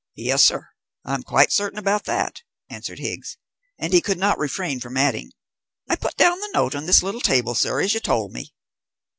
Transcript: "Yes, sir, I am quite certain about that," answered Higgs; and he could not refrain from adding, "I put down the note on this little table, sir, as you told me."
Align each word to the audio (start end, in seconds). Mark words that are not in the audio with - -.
"Yes, 0.15 0.43
sir, 0.43 0.69
I 1.05 1.13
am 1.13 1.21
quite 1.21 1.51
certain 1.51 1.77
about 1.77 2.05
that," 2.05 2.41
answered 2.71 2.97
Higgs; 2.97 3.37
and 3.77 3.93
he 3.93 4.01
could 4.01 4.17
not 4.17 4.39
refrain 4.39 4.79
from 4.79 4.97
adding, 4.97 5.31
"I 5.87 5.95
put 5.95 6.17
down 6.17 6.39
the 6.39 6.49
note 6.55 6.73
on 6.73 6.87
this 6.87 7.03
little 7.03 7.21
table, 7.21 7.53
sir, 7.53 7.81
as 7.81 7.93
you 7.93 7.99
told 7.99 8.31
me." 8.33 8.55